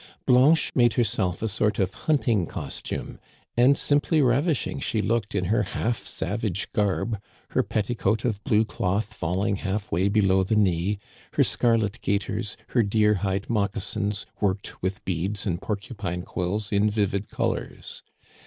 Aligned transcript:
Blanche 0.25 0.71
made 0.73 0.93
herself 0.93 1.43
a 1.43 1.47
sort 1.47 1.77
of 1.77 1.93
hunting 1.93 2.47
costume; 2.47 3.19
and 3.55 3.77
simply 3.77 4.19
ravishing 4.19 4.79
she 4.79 4.99
looked 4.99 5.35
in 5.35 5.45
her 5.45 5.61
half 5.61 5.95
savage 5.99 6.67
garb, 6.73 7.21
her 7.51 7.61
petticoat 7.61 8.25
of 8.25 8.43
blue 8.43 8.65
cloth 8.65 9.13
fall 9.13 9.43
ing 9.45 9.57
half 9.57 9.91
way 9.91 10.07
below 10.09 10.41
the 10.43 10.55
knee, 10.55 10.97
her 11.33 11.43
scarlet 11.43 12.01
gaiters, 12.01 12.57
her 12.69 12.81
deer 12.81 13.13
hide 13.13 13.47
moccasins 13.47 14.25
worked 14.39 14.81
with 14.81 15.05
beads 15.05 15.45
and 15.45 15.61
porcupine 15.61 16.23
quills 16.23 16.71
in 16.71 16.89
vivid 16.89 17.29
colors. 17.29 18.01